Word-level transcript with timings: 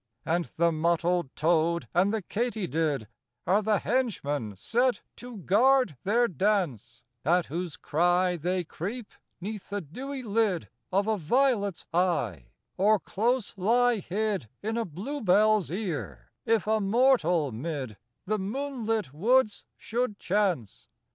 III 0.25 0.33
And 0.33 0.45
the 0.57 0.71
mottled 0.71 1.35
toad 1.35 1.87
and 1.93 2.11
the 2.11 2.23
katydid 2.23 3.07
Are 3.45 3.61
the 3.61 3.77
henchmen 3.77 4.55
set 4.57 5.03
to 5.17 5.37
guard 5.37 5.95
their 6.05 6.27
dance; 6.27 7.03
At 7.23 7.45
whose 7.45 7.77
cry 7.77 8.35
they 8.35 8.63
creep 8.63 9.11
'neath 9.39 9.69
the 9.69 9.79
dewy 9.79 10.23
lid 10.23 10.69
Of 10.91 11.05
a 11.05 11.17
violet's 11.19 11.85
eye, 11.93 12.47
or 12.77 12.99
close 12.99 13.55
lie 13.59 13.97
hid 13.99 14.49
In 14.63 14.75
a 14.75 14.85
bluebell's 14.85 15.69
ear, 15.69 16.31
if 16.47 16.65
a 16.65 16.79
mortal 16.79 17.51
'mid 17.51 17.95
The 18.25 18.39
moonlit 18.39 19.13
woods 19.13 19.65
should 19.77 20.17
chance. 20.17 20.87